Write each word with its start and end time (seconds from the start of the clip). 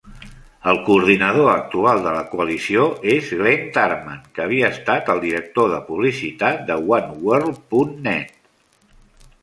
El 0.69 0.77
coordinador 0.85 1.49
actual 1.55 2.01
de 2.05 2.13
la 2.15 2.23
coalició 2.31 2.87
és 3.17 3.29
Glen 3.41 3.69
Tarman, 3.77 4.25
que 4.39 4.43
havia 4.47 4.73
estat 4.77 5.15
el 5.15 5.23
director 5.27 5.73
de 5.75 5.81
publicitat 5.91 6.65
de 6.71 6.79
OneWorld 6.99 7.63
punt 7.75 7.95
net. 8.11 8.35